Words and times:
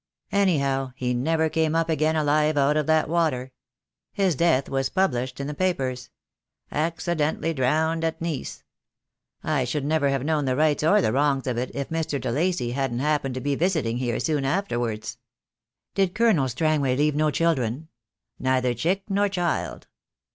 Anyhow, 0.31 0.93
he 0.95 1.13
never 1.13 1.47
came 1.47 1.75
up 1.75 1.87
again 1.87 2.15
alive 2.15 2.57
out 2.57 2.75
of 2.75 2.87
that 2.87 3.07
water. 3.07 3.51
His 4.11 4.33
death 4.33 4.67
was 4.67 4.89
published 4.89 5.39
in 5.39 5.45
the 5.45 5.53
papers: 5.53 6.09
'Accidentally 6.71 7.53
drowned 7.53 8.03
at 8.03 8.19
Nice.' 8.19 8.63
I 9.43 9.63
should 9.63 9.85
never 9.85 10.09
have 10.09 10.25
known 10.25 10.45
the 10.45 10.55
rights 10.55 10.81
or 10.81 11.01
the 11.01 11.13
wrongs 11.13 11.45
of 11.45 11.59
it 11.59 11.69
if 11.75 11.89
Mr. 11.89 12.19
de 12.19 12.31
Lacy 12.31 12.71
hadn't 12.71 12.97
happened 12.97 13.35
to 13.35 13.41
be 13.41 13.53
visiting 13.53 13.97
here 13.99 14.19
soon 14.19 14.43
after 14.43 14.79
wards." 14.79 15.19
"Did 15.93 16.15
Colonel 16.15 16.49
Strangway 16.49 16.97
leave 16.97 17.13
no 17.13 17.29
children?" 17.29 17.87
"Neither 18.39 18.73
chick 18.73 19.03
nor 19.07 19.29
child." 19.29 19.85